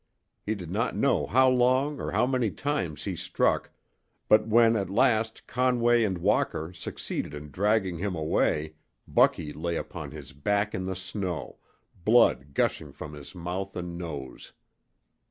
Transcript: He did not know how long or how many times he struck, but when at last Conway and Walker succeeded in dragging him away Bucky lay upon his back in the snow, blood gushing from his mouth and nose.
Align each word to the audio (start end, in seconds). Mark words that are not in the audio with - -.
He 0.43 0.55
did 0.55 0.71
not 0.71 0.95
know 0.95 1.27
how 1.27 1.47
long 1.47 1.99
or 2.01 2.09
how 2.09 2.25
many 2.25 2.49
times 2.49 3.03
he 3.03 3.15
struck, 3.15 3.69
but 4.27 4.47
when 4.47 4.75
at 4.75 4.89
last 4.89 5.45
Conway 5.45 6.03
and 6.03 6.17
Walker 6.17 6.73
succeeded 6.73 7.35
in 7.35 7.51
dragging 7.51 7.99
him 7.99 8.15
away 8.15 8.73
Bucky 9.07 9.53
lay 9.53 9.75
upon 9.75 10.09
his 10.09 10.33
back 10.33 10.73
in 10.73 10.87
the 10.87 10.95
snow, 10.95 11.59
blood 12.03 12.55
gushing 12.55 12.91
from 12.91 13.13
his 13.13 13.35
mouth 13.35 13.75
and 13.75 13.95
nose. 13.95 14.53